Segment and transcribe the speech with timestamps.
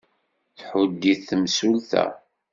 [0.57, 2.05] Tḥudd-it temsulta.